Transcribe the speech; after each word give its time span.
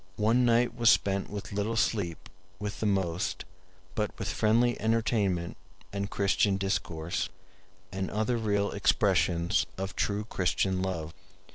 One 0.17 0.45
night 0.45 0.73
was 0.75 0.89
spent 0.89 1.29
with 1.29 1.51
little 1.51 1.75
sleep 1.75 2.27
with 2.57 2.79
the 2.79 2.87
most, 2.87 3.45
but 3.93 4.09
with 4.17 4.29
friendly 4.29 4.81
entertainment 4.81 5.57
and 5.93 6.09
Christian 6.09 6.57
discourse, 6.57 7.29
and 7.91 8.09
other 8.09 8.37
real 8.37 8.71
expressions 8.71 9.67
of 9.77 9.95
true 9.95 10.25
Christian 10.25 10.81
love. 10.81 11.13